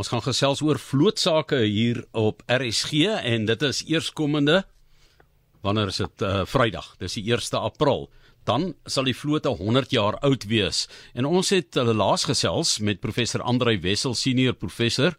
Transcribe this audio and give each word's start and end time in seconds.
Ons 0.00 0.08
gaan 0.08 0.22
gesels 0.24 0.62
oor 0.64 0.78
vlootsake 0.80 1.58
hier 1.68 1.98
op 2.16 2.40
RSG 2.48 3.04
en 3.20 3.44
dit 3.44 3.64
is 3.68 3.82
eerskomende 3.84 4.62
wanneer 5.60 5.90
is 5.92 5.98
dit 6.00 6.24
uh, 6.24 6.40
Vrydag. 6.48 6.94
Dis 7.02 7.18
die 7.18 7.26
1 7.28 7.58
April. 7.60 8.06
Dan 8.48 8.70
sal 8.88 9.10
die 9.10 9.16
vloot 9.16 9.44
100 9.44 9.92
jaar 9.92 10.16
oud 10.24 10.46
wees. 10.48 10.86
En 11.12 11.28
ons 11.28 11.52
het 11.52 11.76
hulle 11.76 11.92
laas 11.92 12.24
gesels 12.24 12.78
met 12.80 13.02
professor 13.04 13.44
Andrei 13.44 13.76
Wessel, 13.84 14.16
senior 14.16 14.56
professor 14.56 15.18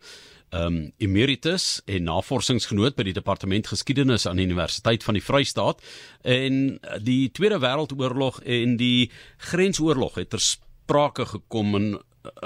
um 0.52 0.90
emeritus 1.00 1.78
en 1.86 2.10
navorsingsgenoot 2.10 2.98
by 2.98 3.06
die 3.08 3.16
departement 3.16 3.70
geskiedenis 3.72 4.26
aan 4.28 4.42
die 4.42 4.50
Universiteit 4.50 5.06
van 5.06 5.16
die 5.16 5.24
Vrystaat 5.24 5.80
en 6.28 6.58
die 7.06 7.30
Tweede 7.32 7.62
Wêreldoorlog 7.62 8.42
en 8.44 8.76
die 8.82 9.12
Grensoorlog 9.52 10.18
het 10.20 10.34
ter 10.34 10.44
sprake 10.44 11.30
gekom 11.30 11.78
en 11.78 11.88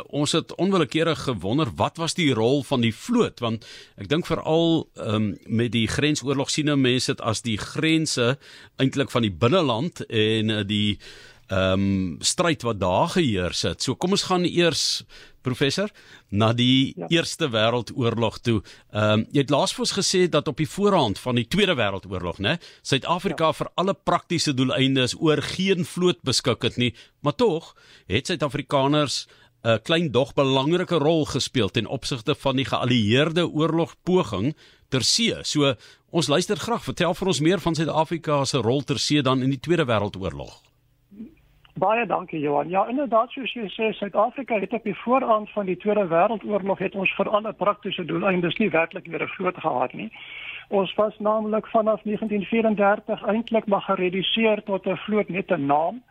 ons 0.06 0.32
het 0.32 0.56
onwillekeurig 0.56 1.24
gewonder 1.28 1.72
wat 1.76 1.98
was 1.98 2.14
die 2.14 2.34
rol 2.34 2.64
van 2.64 2.82
die 2.82 2.94
vloot 2.96 3.40
want 3.44 3.66
ek 4.00 4.10
dink 4.12 4.28
veral 4.30 4.88
um, 4.96 5.34
met 5.46 5.74
die 5.76 5.88
grensoorlog 5.88 6.50
sien 6.50 6.72
mense 6.80 7.14
dit 7.14 7.22
as 7.22 7.44
die 7.46 7.58
grense 7.58 8.36
eintlik 8.82 9.12
van 9.12 9.28
die 9.28 9.34
binneland 9.34 10.06
en 10.08 10.50
uh, 10.50 10.64
die 10.66 11.00
ehm 11.46 11.82
um, 11.82 12.16
stryd 12.26 12.64
wat 12.66 12.80
daar 12.80 13.10
geheers 13.14 13.62
het. 13.62 13.84
So 13.84 13.96
kom 13.96 14.16
ons 14.18 14.24
gaan 14.26 14.46
eers 14.50 15.04
professor 15.42 15.92
na 16.30 16.54
die 16.54 16.94
ja. 16.98 17.06
Eerste 17.08 17.50
Wêreldoorlog 17.50 18.40
toe. 18.42 18.62
Ehm 18.90 19.20
um, 19.20 19.26
jy 19.32 19.44
het 19.44 19.54
laas 19.54 19.76
vir 19.76 19.86
ons 19.86 19.94
gesê 19.94 20.24
dat 20.30 20.48
op 20.48 20.58
die 20.58 20.70
voorhand 20.70 21.22
van 21.22 21.38
die 21.38 21.46
Tweede 21.48 21.76
Wêreldoorlog, 21.78 22.42
né, 22.42 22.58
Suid-Afrika 22.82 23.52
ja. 23.52 23.54
vir 23.54 23.70
alle 23.76 23.94
praktiese 23.94 24.54
doeleindes 24.54 25.14
oor 25.20 25.42
geen 25.42 25.86
vloot 25.86 26.22
beskik 26.26 26.64
het 26.64 26.78
nie, 26.82 26.96
maar 27.22 27.36
tog 27.36 27.76
het 28.08 28.26
Suid-Afrikaners 28.26 29.28
'n 29.66 29.82
klein 29.82 30.12
dog 30.12 30.34
belangrike 30.34 30.98
rol 31.02 31.26
gespeel 31.26 31.70
ten 31.70 31.88
opsigte 31.88 32.36
van 32.36 32.56
die 32.56 32.66
geallieerde 32.66 33.50
oorlogpoging 33.50 34.54
ter 34.90 35.02
see. 35.02 35.34
So 35.44 35.74
ons 36.12 36.28
luister 36.28 36.58
graag, 36.58 36.84
vertel 36.84 37.14
vir 37.14 37.28
ons 37.28 37.42
meer 37.42 37.60
van 37.60 37.76
Suid-Afrika 37.76 38.46
se 38.46 38.58
rol 38.58 38.82
ter 38.82 39.00
see 39.00 39.22
dan 39.22 39.42
in 39.42 39.50
die 39.50 39.60
Tweede 39.60 39.86
Wêreldoorlog. 39.86 40.62
Baie 41.76 42.06
dankie 42.06 42.40
Johan. 42.40 42.70
Ja, 42.70 42.86
inderdaad 42.88 43.32
soos 43.32 43.52
jy 43.54 43.66
sê, 43.74 43.90
Suid-Afrika 43.98 44.60
het 44.60 44.74
op 44.74 44.84
die 44.84 44.96
voorhand 44.96 45.50
van 45.52 45.66
die 45.66 45.76
Tweede 45.78 46.06
Wêreldoorlog 46.08 46.80
het 46.80 46.96
ons 46.96 47.12
vir 47.18 47.30
alle 47.30 47.54
praktiese 47.54 48.06
doeleindes 48.06 48.56
nie 48.62 48.70
werklik 48.70 49.10
weer 49.12 49.24
'n 49.24 49.34
vloot 49.36 49.58
gehad 49.58 49.94
nie. 49.94 50.12
Ons 50.70 50.94
was 50.96 51.18
naamlik 51.20 51.68
vanaf 51.68 52.04
1934 52.04 53.26
eintlik 53.28 53.66
maar 53.66 53.82
gereduseer 53.82 54.64
tot 54.64 54.88
'n 54.88 54.98
vloot 55.06 55.30
net 55.30 55.52
'n 55.52 55.66
naam. 55.66 56.04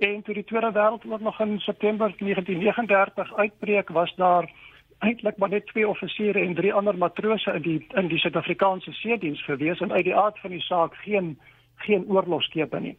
En 0.00 0.22
toe 0.22 0.34
die 0.34 0.44
Tweede 0.44 0.72
Wêreldoorlog 0.72 1.40
in 1.40 1.58
September 1.58 2.14
1939 2.18 3.34
uitbreek, 3.36 3.88
was 3.88 4.14
daar 4.16 4.50
eintlik 4.98 5.36
maar 5.36 5.48
net 5.48 5.66
twee 5.66 5.88
offisiere 5.88 6.40
en 6.40 6.54
drie 6.54 6.72
ander 6.72 6.96
matrose 6.96 7.52
in 7.52 7.62
die 7.62 7.86
in 8.00 8.08
die 8.08 8.18
Suid-Afrikaanse 8.18 8.92
seediens 8.92 9.42
gewees 9.44 9.80
en 9.80 9.92
uit 9.92 10.04
die 10.04 10.16
aard 10.16 10.38
van 10.40 10.50
die 10.56 10.60
saak 10.60 10.94
geen 11.04 11.38
geen 11.84 12.06
oorlogskepe 12.08 12.80
nie. 12.80 12.96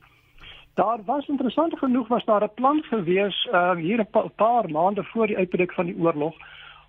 Daar 0.73 1.01
was 1.05 1.27
interessant 1.27 1.77
genoeg 1.79 2.07
was 2.07 2.25
daar 2.25 2.43
'n 2.43 2.53
plan 2.53 2.83
gewees 2.83 3.47
uh, 3.51 3.75
hier 3.75 3.99
'n 3.99 4.09
pa 4.11 4.27
paar 4.35 4.69
maande 4.69 5.03
voor 5.03 5.27
die 5.27 5.37
uitbreek 5.37 5.73
van 5.73 5.85
die 5.85 5.97
oorlog 5.97 6.35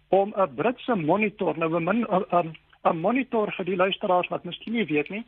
om 0.08 0.34
'n 0.36 0.54
Britse 0.54 0.94
monitor 0.94 1.58
nou 1.58 1.80
'n 1.80 1.88
'n 1.88 2.56
'n 2.84 3.00
monitor 3.00 3.52
vir 3.52 3.64
die 3.64 3.76
luisteraars 3.76 4.28
wat 4.28 4.44
miskien 4.44 4.72
nie 4.72 4.86
weet 4.86 5.08
nie 5.08 5.24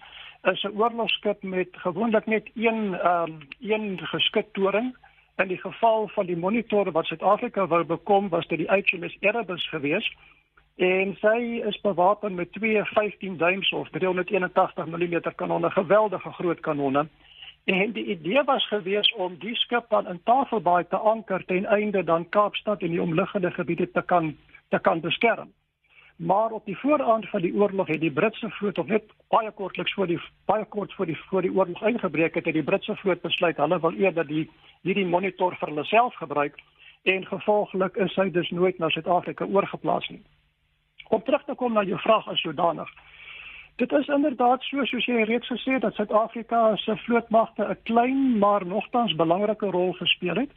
is 0.52 0.62
'n 0.62 0.76
oorlogskip 0.76 1.42
met 1.42 1.68
gewoonlik 1.72 2.26
net 2.26 2.50
een 2.54 2.94
ehm 2.94 3.30
um, 3.30 3.38
een 3.60 3.98
geskuttoring. 4.02 4.96
In 5.36 5.48
die 5.48 5.60
geval 5.60 6.08
van 6.08 6.26
die 6.26 6.36
monitor 6.36 6.90
wat 6.92 7.04
Suid-Afrika 7.06 7.66
wou 7.66 7.84
bekom, 7.84 8.28
was 8.28 8.46
dit 8.46 8.58
die 8.58 8.68
HMS 8.68 9.16
Erebus 9.20 9.68
geweest. 9.68 10.14
En 10.76 11.16
sy 11.20 11.62
is 11.66 11.80
bewapen 11.80 12.34
met 12.34 12.52
twee 12.52 12.84
15 12.84 13.36
duims 13.36 13.72
of 13.72 13.88
381 13.88 14.86
mm 14.86 15.20
kanonne, 15.34 15.70
geweldige 15.70 16.30
groot 16.30 16.60
kanonne. 16.60 17.08
En 17.64 17.92
die 17.92 18.04
idee 18.04 18.42
was 18.44 18.68
geweest 18.68 19.14
om 19.14 19.36
die 19.38 19.54
skip 19.54 19.84
dan 19.88 20.06
in 20.06 20.20
Tafelbaai 20.24 20.84
te 20.88 20.96
anker 20.96 21.44
ten 21.44 21.64
einde 21.66 22.04
dan 22.04 22.28
Kaapstad 22.28 22.80
en 22.80 22.90
die 22.90 23.02
omliggende 23.02 23.50
gebiede 23.50 23.90
te 23.90 24.02
kan 24.02 24.36
te 24.68 24.78
kan 24.78 25.00
beskerm. 25.00 25.52
Maar 26.17 26.51
op 26.51 26.64
die 26.64 26.79
vooraand 26.79 27.29
van 27.29 27.41
die 27.41 27.55
oorlog 27.55 27.86
het 27.86 28.01
die 28.01 28.13
Britse 28.13 28.51
vloot 28.51 28.79
of 28.79 28.86
net 28.86 29.02
baie 29.29 29.51
kortliks 29.51 29.95
voor 29.95 30.07
die 30.07 30.20
baie 30.45 30.64
kort 30.64 30.92
voor 30.95 31.07
die 31.07 31.17
voor 31.17 31.42
die 31.42 31.52
oorlog 31.52 31.83
ingebreek 31.83 32.35
het, 32.35 32.45
het 32.45 32.55
die 32.55 32.63
Britse 32.63 32.97
vloot 32.97 33.20
besluit 33.20 33.57
hulle 33.57 33.80
wil 33.80 33.92
eerder 33.92 34.27
die 34.27 34.51
hierdie 34.83 35.07
monitor 35.07 35.57
vir 35.58 35.69
hulle 35.69 35.85
self 35.85 36.14
gebruik 36.14 36.61
en 37.02 37.27
gevolglik 37.27 37.97
is 37.97 38.14
hy 38.17 38.30
dus 38.30 38.51
nooit 38.51 38.79
na 38.79 38.89
Suid-Afrika 38.89 39.45
oorgeplaas 39.45 40.08
nie. 40.08 40.23
Om 41.08 41.23
terug 41.23 41.45
te 41.45 41.55
kom 41.55 41.73
na 41.73 41.83
jou 41.83 41.98
vraag 42.01 42.29
as 42.29 42.41
sodanig. 42.41 42.89
Dit 43.77 43.92
is 43.92 44.07
inderdaad 44.07 44.63
so 44.63 44.85
soos 44.85 45.07
jy 45.07 45.25
reeds 45.27 45.51
gesê 45.51 45.77
het 45.77 45.83
dat 45.83 45.95
Suid-Afrika 45.98 46.77
se 46.77 46.96
vlootmagte 46.96 47.67
'n 47.69 47.83
klein 47.83 48.39
maar 48.39 48.67
nogtans 48.67 49.14
belangrike 49.14 49.67
rol 49.67 49.92
gespeel 49.92 50.36
het. 50.36 50.52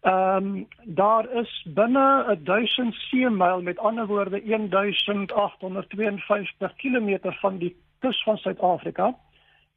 Ehm 0.00 0.46
um, 0.46 0.68
daar 0.84 1.30
is 1.30 1.66
binne 1.74 2.38
1000 2.42 2.94
seemyl 2.94 3.62
met 3.62 3.78
ander 3.78 4.06
woorde 4.06 4.42
1852 4.44 6.74
km 6.76 7.18
van 7.22 7.58
die 7.58 7.76
kus 7.98 8.22
van 8.22 8.36
Suid-Afrika 8.36 9.14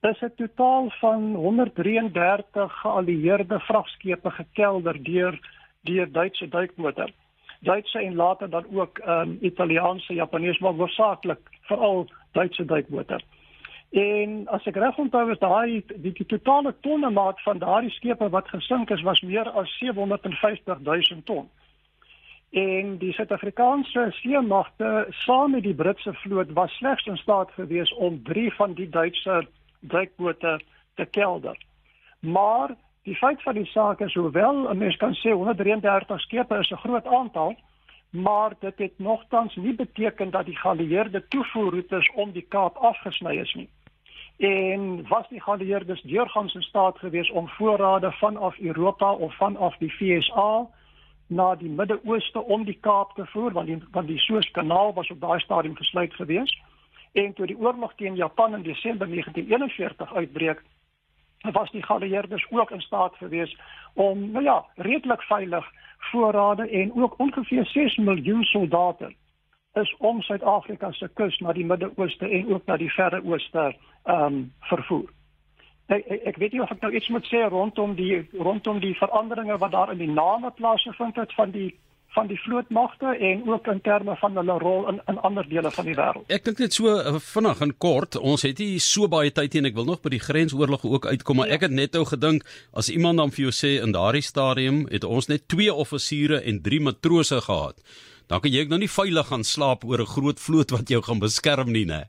is 0.01 0.21
'n 0.21 0.31
totaal 0.35 0.89
van 0.89 1.35
133 1.35 2.81
geallieerde 2.81 3.59
vragskepe 3.59 4.29
gekelder 4.29 5.03
deur 5.03 5.39
deur 5.81 6.11
Duitse 6.11 6.47
duikbote. 6.47 7.09
Duitse 7.59 7.99
en 7.99 8.15
later 8.15 8.49
dan 8.49 8.65
ook 8.73 8.97
ehm 8.97 9.19
um, 9.19 9.37
Italiaanse, 9.41 10.13
Japaneese 10.13 10.63
maar 10.63 10.73
hoofsaaklik 10.73 11.39
veral 11.61 12.09
Duitse 12.31 12.65
duikbote. 12.65 13.21
En 13.91 14.47
as 14.47 14.63
ek 14.69 14.77
reg 14.79 14.95
onthou 15.03 15.25
is 15.33 15.39
daai 15.41 15.83
die, 15.99 16.13
die 16.15 16.25
totale 16.25 16.71
tonnemaat 16.79 17.41
van 17.43 17.57
daardie 17.59 17.91
skepe 17.91 18.29
wat 18.31 18.47
gesink 18.47 18.89
is 18.95 19.01
was 19.03 19.19
meer 19.21 19.49
as 19.59 19.73
750 19.79 20.79
000 20.79 21.23
ton. 21.27 21.49
En 22.51 22.93
die 23.01 23.11
Suid-Afrikaanse 23.11 24.05
seemagte 24.21 25.07
saam 25.25 25.51
met 25.51 25.63
die 25.67 25.75
Britse 25.75 26.13
vloot 26.23 26.53
was 26.55 26.71
slegs 26.79 27.05
in 27.05 27.17
staat 27.17 27.51
gewees 27.57 27.91
om 27.93 28.21
3 28.23 28.53
van 28.53 28.77
die 28.79 28.87
Duitse 28.89 29.41
duikbote 29.79 30.61
te 30.95 31.05
kelder. 31.05 31.59
Maar 32.19 32.75
die 33.03 33.15
feit 33.15 33.43
van 33.43 33.59
die 33.59 33.67
saak 33.73 33.99
is 33.99 34.15
hoewel 34.15 34.71
'n 34.71 34.77
mens 34.77 34.95
kan 35.03 35.15
sê 35.19 35.35
133 35.35 36.21
skepe 36.21 36.59
is 36.59 36.71
'n 36.71 36.83
groot 36.87 37.07
aantal, 37.07 37.55
maar 38.09 38.53
dit 38.59 38.77
het 38.77 38.99
nogtans 38.99 39.55
nie 39.55 39.73
beteken 39.73 40.31
dat 40.31 40.45
die 40.45 40.57
geallieerde 40.57 41.27
toevoerroetes 41.27 42.11
om 42.15 42.31
die 42.31 42.47
Kaap 42.47 42.77
afgesny 42.77 43.35
is 43.35 43.53
nie 43.53 43.69
en 44.41 45.07
was 45.07 45.27
die 45.29 45.41
geallieerdes 45.41 46.01
deurgangs 46.01 46.53
in 46.53 46.61
staat 46.61 46.97
gewees 46.97 47.29
om 47.29 47.47
voorrade 47.47 48.11
vanaf 48.11 48.59
Europa 48.59 49.13
of 49.13 49.35
vanaf 49.35 49.77
die 49.77 49.93
VSA 49.93 50.67
na 51.27 51.55
die 51.55 51.69
Midde-Ooste 51.69 52.41
om 52.41 52.63
die 52.65 52.77
Kaap 52.79 53.13
te 53.15 53.25
voer 53.25 53.51
want 53.51 53.67
die 53.67 53.77
want 53.91 54.07
die 54.07 54.17
Suezkanaal 54.17 54.93
was 54.93 55.09
op 55.09 55.21
daai 55.21 55.39
stadium 55.39 55.75
gesluit 55.75 56.13
gewees. 56.13 56.61
En 57.11 57.33
toe 57.33 57.45
die 57.45 57.57
oorlog 57.57 57.93
teen 57.95 58.15
Japan 58.15 58.53
in 58.53 58.63
Desember 58.63 59.07
1941 59.07 60.13
uitbreek 60.13 60.63
was 61.51 61.71
die 61.71 61.83
geallieerdes 61.83 62.45
ook 62.49 62.71
in 62.71 62.81
staat 62.81 63.15
gewees 63.15 63.57
om 63.93 64.31
nou 64.31 64.43
ja 64.43 64.65
redelik 64.75 65.21
veilig 65.21 65.71
voorrade 65.97 66.69
en 66.69 66.93
ook 66.95 67.19
ongeveer 67.19 67.65
6 67.65 67.95
miljoen 67.95 68.43
soldate 68.43 69.13
is 69.73 69.95
om 69.97 70.21
Suid-Afrika 70.21 70.91
se 70.91 71.07
kus 71.15 71.37
na 71.39 71.53
die 71.53 71.65
Midde-Ooste 71.65 72.27
en 72.27 72.53
ook 72.53 72.65
na 72.67 72.77
die 72.77 72.91
Verre 72.91 73.21
Ooste 73.23 73.71
ehm 74.03 74.25
um, 74.25 74.41
vervoer. 74.69 75.09
Ek, 75.91 76.03
ek 76.07 76.25
ek 76.31 76.37
weet 76.41 76.55
nie 76.55 76.61
of 76.63 76.71
ek 76.71 76.81
nou 76.81 76.91
iets 76.95 77.07
moet 77.13 77.27
sê 77.29 77.45
rondom 77.49 77.95
die 77.95 78.23
rondom 78.33 78.79
die 78.83 78.95
veranderinge 78.97 79.57
wat 79.61 79.71
daar 79.71 79.91
in 79.93 80.01
die 80.01 80.11
name 80.11 80.51
plaasgevind 80.57 81.15
het 81.15 81.33
van 81.37 81.51
die 81.55 81.71
van 82.11 82.27
die 82.27 82.39
vlootmagte 82.43 83.13
en 83.29 83.45
ook 83.47 83.67
in 83.71 83.81
terme 83.81 84.15
van 84.19 84.35
hulle 84.35 84.57
rol 84.59 84.87
in 84.91 84.99
in 85.07 85.19
ander 85.27 85.47
dele 85.47 85.71
van 85.71 85.85
die 85.87 85.95
wêreld. 85.95 86.27
Ek 86.27 86.43
dink 86.43 86.59
net 86.59 86.75
so 86.75 86.91
uh, 86.91 87.15
vinnig 87.23 87.61
en 87.63 87.71
kort, 87.77 88.17
ons 88.19 88.43
het 88.43 88.59
nie 88.59 88.79
so 88.83 89.07
baie 89.07 89.31
tyd 89.31 89.55
en 89.55 89.71
ek 89.71 89.77
wil 89.79 89.87
nog 89.87 90.01
by 90.03 90.11
die 90.17 90.23
grensoorlog 90.23 90.83
ook 90.83 91.07
uitkom, 91.07 91.39
maar 91.39 91.47
ja. 91.47 91.59
ek 91.59 91.67
het 91.69 91.75
net 91.77 91.95
ou 91.95 92.03
gedink 92.09 92.43
as 92.75 92.91
iemand 92.91 93.23
dan 93.23 93.31
vir 93.31 93.47
jou 93.47 93.55
sê 93.55 93.77
in 93.79 93.95
daardie 93.95 94.25
stadium 94.27 94.83
het 94.91 95.07
ons 95.07 95.31
net 95.31 95.47
twee 95.47 95.71
offisiere 95.71 96.41
en 96.43 96.59
drie 96.65 96.81
matrose 96.83 97.39
gehad 97.47 97.79
dan 98.31 98.39
kan 98.39 98.53
jy 98.53 98.61
ook 98.63 98.69
nou 98.71 98.79
nie 98.79 98.91
veilig 98.91 99.27
gaan 99.27 99.43
slaap 99.43 99.83
oor 99.83 99.99
'n 99.99 100.13
groot 100.15 100.39
vloot 100.39 100.69
wat 100.71 100.89
jou 100.89 101.01
gaan 101.03 101.19
beskerm 101.19 101.71
nie, 101.71 101.85
né? 101.85 102.07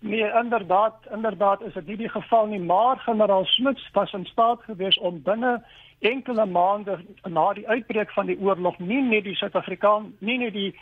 Nee, 0.00 0.30
inderdaad, 0.42 0.94
inderdaad 1.12 1.60
is 1.60 1.74
dit 1.74 1.86
nie 1.86 1.96
die 1.96 2.08
geval 2.08 2.46
nie, 2.46 2.60
maar 2.60 2.98
generaal 2.98 3.44
Smuts 3.44 3.88
was 3.92 4.12
in 4.12 4.24
staat 4.24 4.62
gewees 4.62 4.98
om 4.98 5.22
binne 5.22 5.62
enkele 5.98 6.46
maande 6.46 6.98
na 7.28 7.52
die 7.52 7.68
uitbreek 7.68 8.10
van 8.10 8.26
die 8.26 8.38
oorlog 8.38 8.78
nie 8.78 9.02
net 9.02 9.24
die 9.24 9.34
Suid-Afrikaan, 9.34 10.12
nie 10.18 10.38
net 10.38 10.52
die 10.52 10.74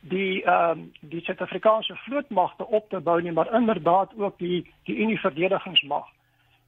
die 0.00 0.44
ehm 0.44 0.70
um, 0.70 0.92
die 1.00 1.20
Suid-Afrikaanse 1.20 1.96
vlootmagte 1.96 2.66
op 2.66 2.88
te 2.88 3.00
bou 3.00 3.20
nie, 3.22 3.32
maar 3.32 3.54
inderdaad 3.54 4.10
ook 4.16 4.38
die 4.38 4.70
die 4.84 4.96
Unie 4.96 5.20
verdedigingsmag. 5.20 6.06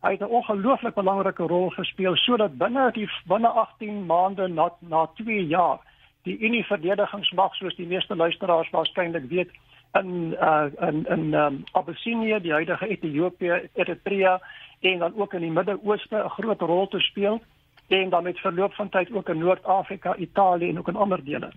Hy 0.00 0.10
het 0.10 0.20
'n 0.20 0.34
ongelooflik 0.40 0.94
belangrike 0.94 1.42
rol 1.42 1.70
gespeel 1.70 2.16
sodat 2.16 2.58
binne 2.58 2.90
die 2.92 3.08
binne 3.26 3.48
18 3.48 4.06
maande 4.06 4.48
na 4.48 4.72
na 4.80 5.06
2 5.14 5.46
jaar 5.46 5.80
die 6.22 6.38
Unie 6.38 6.64
verdedigingsmag 6.64 7.54
soos 7.54 7.76
die 7.76 7.86
meeste 7.86 8.16
luisteraars 8.16 8.70
waarskynlik 8.70 9.28
weet 9.28 9.50
in 9.98 10.36
uh 10.40 10.70
in 10.88 11.04
in 11.06 11.34
um, 11.34 11.64
Abyssinie, 11.72 12.40
die 12.40 12.52
huidige 12.52 12.88
Ethiopië, 12.88 13.68
Eritrea 13.74 14.40
en 14.80 14.98
dan 14.98 15.16
ook 15.16 15.34
in 15.34 15.40
die 15.40 15.50
Midde-Ooste 15.50 16.16
'n 16.24 16.28
groot 16.28 16.60
rol 16.60 16.88
te 16.88 17.00
speel 17.00 17.42
en 17.88 18.10
dan 18.10 18.22
met 18.22 18.38
verloop 18.38 18.74
van 18.74 18.88
tyd 18.88 19.12
ook 19.12 19.28
in 19.28 19.38
Noord-Afrika, 19.38 20.16
Italië 20.16 20.68
en 20.68 20.78
ook 20.78 20.88
in 20.88 20.96
ander 20.96 21.24
dele. 21.24 21.52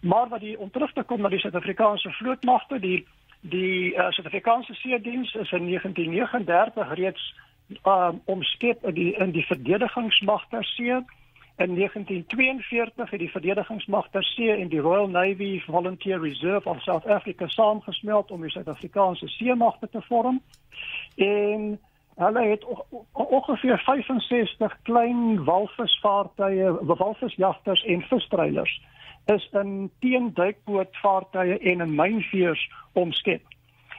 Maar 0.00 0.28
wat 0.28 0.40
die 0.40 0.58
ontrug 0.58 0.92
te 0.92 1.02
kom 1.02 1.20
na 1.20 1.28
die 1.28 1.38
Suid-Afrikaanse 1.38 2.10
vlootmagte, 2.10 2.78
die 2.80 3.06
die 3.40 3.94
uh, 3.94 4.10
Suid-Afrikaanse 4.10 4.74
seediens 4.74 5.34
is 5.34 5.52
in 5.52 5.66
1939 5.66 6.94
reeds 6.94 7.34
um, 7.82 8.20
omskep 8.24 8.84
in 8.84 8.94
die 8.94 9.12
in 9.14 9.30
die 9.30 9.46
verdedigingsmag 9.46 10.44
ter 10.48 10.64
see. 10.64 11.00
In 11.56 11.74
1942 11.74 13.10
het 13.10 13.20
die 13.20 13.30
verdedigingsmag 13.30 14.08
ter 14.10 14.24
see 14.24 14.50
en 14.50 14.68
die 14.68 14.80
Royal 14.80 15.08
Navy 15.08 15.60
Volunteer 15.60 16.20
Reserve 16.20 16.68
of 16.68 16.82
South 16.82 17.06
Africa 17.06 17.46
saamgesmelt 17.46 18.30
om 18.30 18.40
die 18.40 18.50
Suid-Afrikaanse 18.50 19.28
seemagte 19.28 19.88
te 19.88 20.02
vorm. 20.02 20.42
En 21.16 21.80
hulle 22.14 22.42
het 22.42 22.64
ongeveer 23.12 23.78
65 23.78 24.78
klein 24.82 25.44
walvisvaartuie, 25.44 26.70
walvisjagters 26.80 27.84
en 27.84 28.02
visstreilers 28.02 28.80
is 29.24 29.48
in 29.52 29.90
teenduikbootvaartuie 30.00 31.58
en 31.58 31.80
in 31.80 31.94
mynveers 31.94 32.70
omskep 32.92 33.42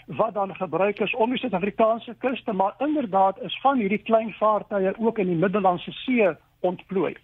wat 0.05 0.33
dan 0.33 0.55
gebruik 0.55 0.99
is 0.99 1.15
om 1.15 1.29
die 1.29 1.39
Suid-Afrikaanse 1.39 2.15
kuste 2.19 2.53
maar 2.53 2.73
inderdaad 2.77 3.41
is 3.41 3.59
van 3.61 3.77
hierdie 3.77 4.01
klein 4.01 4.33
vaartuie 4.33 4.97
ook 4.99 5.17
in 5.17 5.27
die 5.27 5.35
Middellandse 5.35 5.91
See 5.91 6.35
ontplooi 6.59 7.15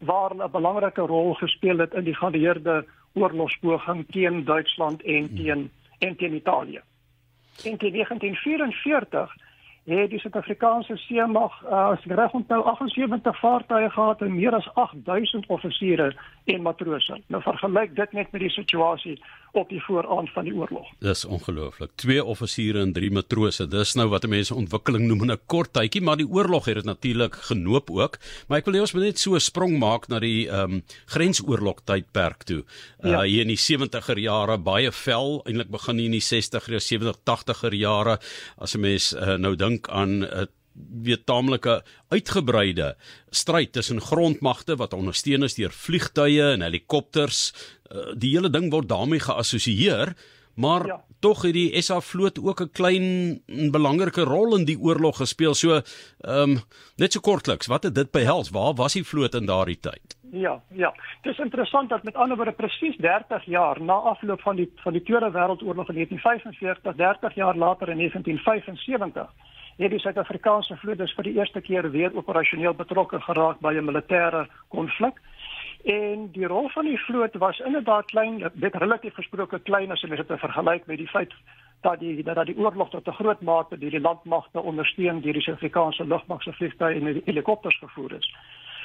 waar 0.00 0.34
'n 0.34 0.50
belangrike 0.50 1.00
rol 1.00 1.34
gespeel 1.34 1.78
het 1.78 1.94
in 1.94 2.04
die 2.04 2.14
geallieerde 2.14 2.86
oorlogspoging 3.12 4.06
teen 4.10 4.44
Duitsland 4.44 5.02
en 5.02 5.34
teen 5.34 5.70
en 5.98 6.16
teen 6.16 6.34
Italië. 6.34 6.80
In 7.62 7.76
1944 7.76 9.36
het 9.84 10.10
die 10.10 10.18
Suid-Afrikaanse 10.18 10.96
seemag 10.96 11.62
uh, 11.64 11.88
as 11.88 12.04
reg 12.04 12.32
onthou 12.32 12.62
78 12.64 13.38
vaartuie 13.38 13.90
gehad 13.90 14.20
en 14.20 14.34
meer 14.34 14.54
as 14.54 14.68
8000 14.74 15.46
offisiere 15.46 16.14
en 16.44 16.62
matrose. 16.62 17.20
Nou 17.26 17.42
vergelyk 17.42 17.96
dit 17.96 18.12
net 18.12 18.32
met 18.32 18.40
die 18.40 18.50
situasie 18.50 19.22
op 19.52 19.68
die 19.68 19.80
vooraand 19.82 20.30
van 20.32 20.44
die 20.44 20.54
oorlog. 20.54 20.86
Dis 20.98 21.24
ongelooflik. 21.24 21.90
Twee 21.94 22.24
offisiere 22.24 22.80
en 22.80 22.92
drie 22.92 23.10
matrose. 23.10 23.66
Dis 23.68 23.94
nou 23.98 24.08
wat 24.12 24.26
mense 24.30 24.54
ontwikkeling 24.54 25.06
noem 25.08 25.22
in 25.26 25.32
'n 25.32 25.46
kort 25.46 25.72
tydjie, 25.72 26.02
maar 26.02 26.16
die 26.16 26.28
oorlog 26.28 26.64
het 26.64 26.74
dit 26.74 26.84
natuurlik 26.84 27.34
genoop 27.34 27.90
ook. 27.90 28.18
Maar 28.48 28.58
ek 28.58 28.64
wil 28.64 28.74
hê 28.74 28.80
ons 28.80 28.92
moet 28.92 29.02
net 29.02 29.18
so 29.18 29.34
'n 29.34 29.40
sprong 29.40 29.78
maak 29.78 30.08
na 30.08 30.18
die 30.18 30.48
ehm 30.48 30.72
um, 30.72 30.82
grensoorlog 31.06 31.80
tydperk 31.84 32.42
toe. 32.42 32.64
Uh 33.02 33.10
ja. 33.10 33.22
hier 33.22 33.40
in 33.42 33.48
die 33.48 33.56
70er 33.56 34.18
jare 34.18 34.58
baie 34.58 34.92
vel, 34.92 35.42
eintlik 35.44 35.70
begin 35.70 35.96
hier 35.96 36.06
in 36.06 36.18
die 36.18 36.20
60er, 36.20 36.80
70, 36.80 37.16
80er 37.24 37.74
jare 37.74 38.18
as 38.58 38.74
'n 38.74 38.80
mens 38.80 39.12
uh, 39.12 39.36
nou 39.36 39.56
dink 39.56 39.88
aan 39.88 40.20
'n 40.20 40.22
uh, 40.22 40.46
weet 41.02 41.26
taamlike 41.26 41.82
uitgebreide 42.08 42.94
stryd 43.30 43.72
tussen 43.72 44.00
grondmagte 44.00 44.76
wat 44.76 44.94
ondersteun 44.96 45.46
is 45.46 45.54
deur 45.54 45.72
vliegtuie 45.74 46.42
en 46.42 46.62
helikopters. 46.66 47.52
Uh, 47.90 48.12
die 48.14 48.34
hele 48.36 48.50
ding 48.50 48.70
word 48.72 48.88
daarmee 48.88 49.20
geassosieer, 49.20 50.14
maar 50.54 50.86
ja. 50.86 51.00
tog 51.20 51.42
het 51.42 51.54
die 51.54 51.82
SA 51.82 52.00
vloot 52.00 52.38
ook 52.38 52.60
'n 52.60 52.70
klein 52.72 53.06
belangrike 53.70 54.22
rol 54.22 54.56
in 54.56 54.64
die 54.64 54.78
oorlog 54.78 55.16
gespeel. 55.16 55.54
So, 55.54 55.80
ehm 56.20 56.50
um, 56.50 56.58
net 56.96 57.12
so 57.12 57.20
kortliks, 57.20 57.66
wat 57.66 57.82
het 57.82 57.94
dit 57.94 58.10
behels? 58.10 58.50
Waar 58.50 58.74
was 58.74 58.92
die 58.92 59.04
vloot 59.04 59.34
in 59.34 59.46
daardie 59.46 59.80
tyd? 59.80 60.16
Ja, 60.32 60.62
ja. 60.68 60.94
Dit 61.22 61.32
is 61.32 61.38
interessant 61.38 61.88
dat 61.88 62.02
met 62.02 62.14
ander 62.14 62.36
woorde 62.36 62.52
presies 62.52 62.96
30 62.96 63.44
jaar 63.44 63.82
na 63.82 63.92
afloop 63.94 64.40
van 64.40 64.56
die 64.56 64.72
van 64.76 64.92
die 64.92 65.02
Tweede 65.02 65.30
Wêreldoorlog 65.30 65.88
in 65.88 65.94
1945, 65.94 66.94
30 66.96 67.34
jaar 67.34 67.56
later 67.56 67.88
in 67.88 67.96
1975 67.96 69.49
het 69.82 69.90
die 69.90 70.00
Suid-Afrikaanse 70.00 70.76
vloot 70.76 70.98
dus 70.98 71.14
vir 71.16 71.24
die 71.24 71.36
eerste 71.38 71.60
keer 71.60 71.90
weer 71.90 72.16
operasioneel 72.16 72.74
betrokke 72.74 73.20
geraak 73.20 73.60
by 73.60 73.72
'n 73.74 73.84
militêre 73.84 74.46
konflik. 74.68 75.20
En 75.84 76.28
die 76.32 76.46
rol 76.46 76.68
van 76.68 76.84
die 76.84 76.98
vloot 76.98 77.34
was 77.34 77.58
inderdaad 77.58 78.04
klein, 78.04 78.50
dit 78.52 78.74
relatief 78.74 79.14
gesproke 79.14 79.58
klein 79.58 79.90
as 79.90 80.00
jy 80.00 80.16
dit 80.16 80.40
vergelyk 80.40 80.86
met 80.86 80.98
die 80.98 81.08
feit 81.08 81.32
dat 81.80 82.00
die 82.00 82.22
dat 82.22 82.46
die 82.46 82.58
oorlog 82.58 82.90
tot 82.90 83.06
'n 83.08 83.12
groot 83.12 83.40
mate 83.40 83.78
deur 83.78 83.90
die 83.90 84.00
landmagte 84.00 84.60
ondersteun 84.60 85.20
deur 85.20 85.32
die 85.32 85.42
Suid-Afrikaanse 85.42 86.06
lugmag 86.06 86.42
se 86.42 86.52
vliegtuie 86.52 87.00
en 87.00 87.22
helikopters 87.24 87.78
gevoer 87.78 88.12
is. 88.12 88.34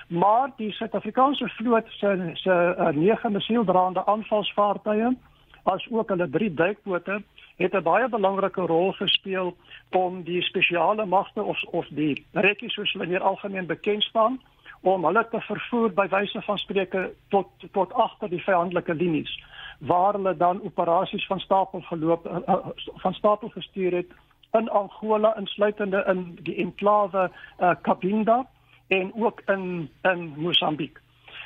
Maar 0.08 0.52
die 0.56 0.72
Suid-Afrikaanse 0.72 1.50
vloot 1.50 1.86
se 1.88 2.32
se 2.34 2.76
uh, 2.80 2.88
nege 2.88 3.30
missieldraande 3.30 4.06
aanvalsvaartuie 4.06 5.18
as 5.64 5.88
ook 5.90 6.10
hulle 6.10 6.30
drie 6.30 6.54
duikbote 6.54 7.24
het 7.56 7.74
'n 7.74 7.84
baie 7.84 8.10
belangrike 8.10 8.62
rol 8.62 8.92
gespeel 8.92 9.56
om 9.92 10.24
die 10.24 10.42
spesiale 10.42 11.06
magte 11.06 11.44
of 11.44 11.64
of 11.64 11.88
die 11.90 12.26
rekkies 12.32 12.74
soos 12.74 12.92
hulle 12.94 13.14
in 13.14 13.22
algemeen 13.22 13.66
bekend 13.66 14.04
staan 14.04 14.42
om 14.82 15.06
hulle 15.06 15.28
te 15.30 15.42
vervoer 15.42 15.94
by 15.94 16.08
wyse 16.08 16.42
van 16.42 16.58
spreke 16.58 17.14
tot 17.30 17.48
tot 17.72 17.94
agter 17.94 18.30
die 18.30 18.44
vyandelike 18.44 18.94
linies 18.94 19.44
waar 19.80 20.14
hulle 20.14 20.38
dan 20.38 20.62
operasies 20.64 21.26
van 21.26 21.40
stapel 21.40 21.82
geloop 21.82 22.26
uh, 22.26 22.38
uh, 22.48 22.68
van 23.04 23.14
stapel 23.14 23.50
gestuur 23.50 23.92
het 23.94 24.12
in 24.52 24.70
Angola 24.70 25.36
insluitende 25.38 26.04
in 26.08 26.38
die 26.42 26.56
enklave 26.56 27.32
uh, 27.60 27.72
Cabinda 27.82 28.46
en 28.88 29.12
ook 29.16 29.42
in 29.46 29.90
in 30.02 30.34
Mosambiek. 30.38 31.00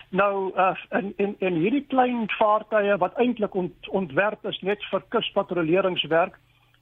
Nou 0.10 0.52
uh, 0.56 0.76
in 0.90 1.14
in 1.18 1.36
in 1.40 1.54
hierdie 1.54 1.86
klein 1.88 2.30
vaartuie 2.38 2.98
wat 2.98 3.18
eintlik 3.22 3.54
ont, 3.54 3.90
ontwerp 3.90 4.46
is 4.46 4.60
net 4.66 4.84
vir 4.90 5.04
kuspatrolleringswerk 5.14 6.40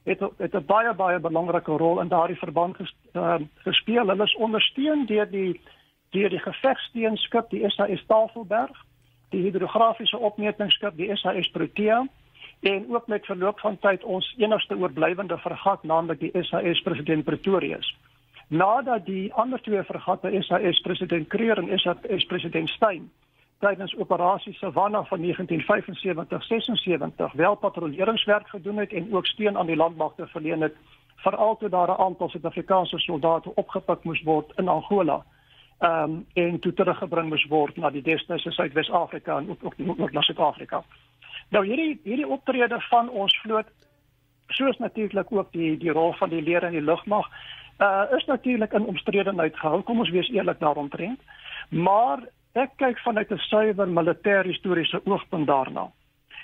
het 0.08 0.20
het 0.38 0.56
'n 0.56 0.66
baie 0.66 0.94
baie 0.94 1.20
belangrike 1.20 1.72
rol 1.72 2.00
in 2.02 2.08
daardie 2.08 2.38
verband 2.38 2.76
ges, 2.76 2.96
uh, 3.14 3.36
gespeel. 3.56 4.08
Hulle 4.08 4.24
is 4.24 4.36
ondersteun 4.36 5.06
deur 5.06 5.30
die 5.32 5.62
deur 6.10 6.30
die 6.30 6.40
gevegsteenskip 6.40 7.50
die 7.50 7.70
SAS 7.70 8.06
Tafelberg, 8.06 8.86
die 9.30 9.42
hidrografiese 9.42 10.18
opmetingsskip 10.18 10.96
die 10.98 11.16
SAS 11.16 11.52
Protea 11.52 12.08
en 12.60 12.86
ook 12.90 13.08
met 13.08 13.26
verloop 13.26 13.60
van 13.60 13.80
tyd 13.80 14.04
ons 14.04 14.36
enigste 14.38 14.78
oorblywende 14.78 15.38
vergat 15.38 15.84
naamlik 15.84 16.20
die 16.20 16.32
SAS 16.44 16.82
President 16.82 17.26
Pretorius 17.26 17.96
nadat 18.48 19.06
die 19.06 19.34
ander 19.34 19.62
twee 19.62 19.84
vergatte 19.84 20.42
SAS 20.42 20.80
president 20.80 21.28
Kreer 21.28 21.58
en 21.58 21.80
SAS 21.80 22.26
president 22.26 22.70
Steyn 22.70 23.12
tydens 23.60 23.96
operasie 23.96 24.54
Savanna 24.54 25.04
van 25.04 25.20
1975-76 25.22 25.26
wel 27.34 27.56
patrouilleringswerk 27.56 28.48
gedoen 28.48 28.78
het 28.78 28.94
en 28.94 29.16
ook 29.16 29.26
steun 29.26 29.58
aan 29.58 29.66
die 29.66 29.76
landmagte 29.76 30.28
verleen 30.28 30.62
het 30.62 30.76
veral 31.16 31.58
toe 31.58 31.70
daar 31.70 31.88
'n 31.88 32.02
aantal 32.02 32.30
Suid-Afrikaanse 32.30 33.00
soldate 33.00 33.56
opgepik 33.56 34.04
moes 34.04 34.24
word 34.24 34.52
in 34.56 34.68
Angola. 34.68 35.26
Ehm 35.80 36.04
um, 36.04 36.26
en 36.34 36.60
toe 36.60 36.74
teruggebring 36.74 37.30
moes 37.30 37.46
word 37.46 37.78
na 37.78 37.90
die 37.90 38.02
destydse 38.02 38.52
Suidwes-Afrika 38.52 39.38
en 39.38 39.50
ook 39.50 39.64
ook 39.64 39.78
noord 39.78 40.14
na 40.14 40.22
Suid-Afrika. 40.22 40.84
Nou 41.50 41.66
hierdie 41.66 42.00
hierdie 42.04 42.28
optrede 42.28 42.82
van 42.90 43.10
ons 43.10 43.40
vloot 43.40 43.66
soos 44.48 44.78
natuurlik 44.78 45.32
ook 45.32 45.52
die 45.52 45.78
die 45.78 45.92
rol 45.92 46.14
van 46.14 46.30
die 46.30 46.42
leer 46.42 46.64
in 46.64 46.72
die 46.72 46.82
lugmag 46.82 47.30
uh 47.80 48.04
is 48.16 48.26
natuurlik 48.26 48.74
in 48.74 48.86
omstredenheid 48.86 49.58
gehou. 49.58 49.82
Kom 49.82 50.00
ons 50.00 50.10
wees 50.10 50.30
eerlik 50.30 50.60
daaromtrent. 50.60 51.20
Maar 51.70 52.20
ek 52.54 52.72
kyk 52.76 53.00
vanuit 53.00 53.32
'n 53.32 53.38
suiwer 53.38 53.88
militêr 53.88 54.44
historiese 54.44 55.02
oogpunt 55.06 55.48
daarna. 55.48 55.92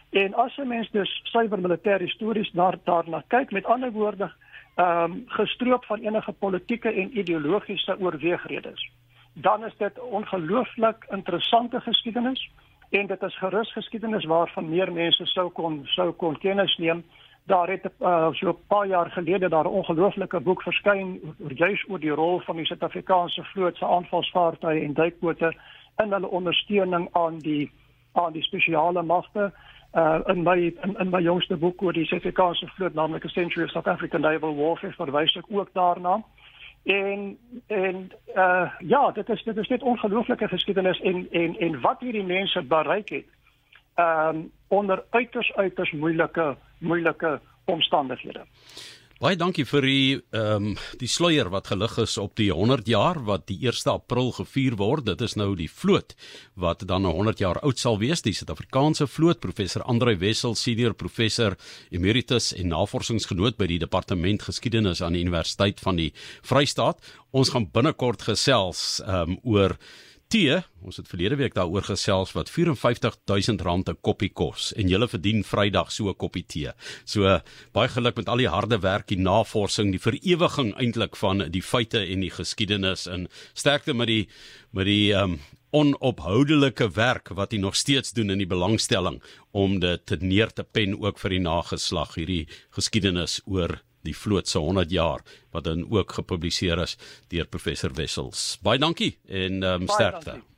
En 0.10 0.34
as 0.34 0.58
'n 0.58 0.68
mens 0.68 0.90
dus 0.92 1.22
suiwer 1.24 1.60
militêr 1.60 2.00
histories 2.00 2.52
daar 2.52 2.78
daarna 2.84 3.24
kyk, 3.28 3.52
met 3.52 3.66
ander 3.66 3.92
woorde, 3.92 4.32
ehm 4.76 5.12
um, 5.12 5.24
gestroop 5.28 5.86
van 5.86 6.00
enige 6.00 6.32
politieke 6.32 6.90
en 6.90 7.18
ideologiese 7.18 8.00
oorweegredes, 8.00 8.92
dan 9.34 9.66
is 9.66 9.78
dit 9.78 10.00
ongelooflik 10.00 11.06
interessante 11.10 11.80
geskiedenis 11.80 12.52
en 12.90 13.08
dit 13.08 13.22
is 13.22 13.38
gerus 13.38 13.72
geskiedenis 13.72 14.26
waarvan 14.26 14.70
meer 14.70 14.92
mense 14.92 15.26
sou 15.26 15.50
kon 15.50 15.82
sou 15.86 16.12
kon 16.12 16.38
kennis 16.38 16.78
neem 16.78 17.04
daar 17.46 17.70
het 17.70 17.90
uh, 18.00 18.32
so 18.32 18.50
'n 18.50 18.58
paar 18.68 18.88
jaar 18.88 19.12
gelede 19.12 19.50
daar 19.50 19.64
'n 19.66 19.78
ongelooflike 19.80 20.40
boek 20.40 20.62
verskyn 20.62 21.36
juis 21.48 21.86
oor 21.90 22.00
die 22.00 22.12
rol 22.12 22.40
van 22.40 22.56
die 22.56 22.66
Suid-Afrikaanse 22.66 23.44
vloot 23.44 23.78
se 23.78 23.86
aanvalsvaartuie 23.86 24.84
en 24.84 24.94
duikbote 24.94 25.54
in 26.04 26.12
hulle 26.12 26.28
ondersteuning 26.28 27.10
aan 27.12 27.38
die 27.40 27.72
aan 28.12 28.32
die 28.32 28.44
spesiale 28.44 29.02
magte. 29.02 29.54
Uh 29.94 30.20
in 30.26 30.44
my 30.44 30.74
in, 30.82 30.96
in 30.98 31.10
my 31.10 31.22
jongste 31.22 31.58
boek 31.58 31.82
oor 31.82 31.94
die 31.94 32.06
Suid-Afrikaanse 32.06 32.68
vloot 32.68 32.94
naamlik 32.94 33.26
A 33.26 33.28
Century 33.28 33.64
of 33.66 33.72
South 33.72 33.88
African 33.88 34.22
Naval 34.22 34.56
Warfare 34.56 34.94
verwys 34.94 35.36
ek 35.36 35.46
ook 35.50 35.70
daarna. 35.74 36.24
En 36.84 37.38
en 37.68 38.12
uh 38.36 38.72
ja 38.80 39.12
dit 39.12 39.30
is 39.30 39.44
dit 39.44 39.58
is 39.58 39.68
net 39.68 39.82
ongelooflike 39.82 40.48
geskiedenis 40.48 41.00
en 41.00 41.28
en 41.32 41.60
en 41.60 41.82
wat 41.82 42.00
hierdie 42.00 42.24
mense 42.24 42.62
bereik 42.62 43.10
het 43.10 43.26
um 43.98 44.52
onder 44.68 45.04
uiters 45.12 45.52
uiters 45.56 45.92
moeilike 45.92 46.56
moeilike 46.80 47.40
omstandighede. 47.66 48.46
Baie 49.24 49.38
dankie 49.40 49.64
vir 49.64 49.86
die 49.88 50.08
ehm 50.36 50.66
um, 50.74 50.80
die 51.00 51.08
sluier 51.08 51.48
wat 51.54 51.70
gelig 51.72 51.94
is 52.02 52.18
op 52.20 52.34
die 52.36 52.50
100 52.52 52.90
jaar 52.92 53.22
wat 53.24 53.46
die 53.48 53.56
1 53.62 53.86
April 53.94 54.34
gevier 54.36 54.76
word. 54.76 55.06
Dit 55.06 55.22
is 55.24 55.38
nou 55.40 55.54
die 55.56 55.70
vloot 55.72 56.12
wat 56.60 56.84
dan 56.90 57.06
100 57.08 57.40
jaar 57.40 57.62
oud 57.64 57.80
sal 57.80 58.02
wees, 58.02 58.26
die 58.26 58.34
Suid-Afrikaanse 58.36 59.08
vloot. 59.08 59.40
Professor 59.40 59.86
Andre 59.88 60.18
Wessel, 60.20 60.58
senior 60.60 60.92
professor 60.94 61.56
emeritus 61.90 62.52
en 62.52 62.74
navorsingsgenoot 62.74 63.56
by 63.56 63.70
die 63.72 63.80
Departement 63.80 64.44
Geskiedenis 64.44 65.00
aan 65.02 65.16
die 65.16 65.24
Universiteit 65.24 65.80
van 65.80 66.02
die 66.02 66.12
Vrystaat. 66.44 67.00
Ons 67.32 67.54
gaan 67.56 67.72
binnekort 67.72 68.28
gesels 68.28 69.00
ehm 69.06 69.38
um, 69.38 69.40
oor 69.44 69.78
tee, 70.34 70.56
ons 70.82 70.98
het 70.98 71.10
verlede 71.10 71.38
week 71.38 71.54
daaroor 71.54 71.86
gesels 71.86 72.32
wat 72.34 72.50
R54000 72.50 73.62
'n 73.92 73.98
koppie 74.02 74.32
kos 74.34 74.72
en 74.74 74.90
jy 74.90 75.08
verdien 75.08 75.44
Vrydag 75.44 75.92
so 75.92 76.10
'n 76.10 76.16
koppie 76.16 76.46
tee. 76.48 76.72
So 77.06 77.42
baie 77.74 77.90
geluk 77.90 78.16
met 78.16 78.28
al 78.28 78.38
die 78.38 78.50
harde 78.50 78.80
werk, 78.80 79.08
die 79.08 79.18
navorsing, 79.18 79.92
die 79.92 80.00
verewiging 80.00 80.74
eintlik 80.76 81.16
van 81.16 81.52
die 81.52 81.62
feite 81.62 82.00
en 82.00 82.22
die 82.22 82.32
geskiedenis 82.32 83.08
en 83.08 83.28
sterkte 83.54 83.94
met 83.94 84.08
die 84.08 84.28
met 84.72 84.86
die 84.86 85.14
um 85.14 85.40
onophoudelike 85.72 86.90
werk 86.96 87.30
wat 87.30 87.52
hy 87.52 87.58
nog 87.58 87.76
steeds 87.76 88.14
doen 88.14 88.30
in 88.30 88.38
die 88.38 88.48
belangstelling 88.48 89.22
om 89.52 89.80
dit 89.80 90.22
neer 90.22 90.54
te 90.54 90.64
pen 90.64 91.02
ook 91.02 91.20
vir 91.20 91.30
die 91.30 91.40
nageslag 91.40 92.16
hierdie 92.16 92.48
geskiedenis 92.72 93.42
oor 93.46 93.82
die 94.04 94.16
vloot 94.18 94.48
se 94.48 94.60
100 94.60 94.92
jaar 94.92 95.22
wat 95.52 95.64
dan 95.64 95.86
ook 95.90 96.14
gepubliseer 96.20 96.82
is 96.84 96.98
deur 97.28 97.46
professor 97.48 97.94
Wessels. 97.94 98.58
Baie 98.62 98.80
dankie 98.80 99.18
en 99.28 99.64
ehm 99.64 99.82
um, 99.82 99.88
sterkte. 99.88 100.30
Dankie. 100.38 100.53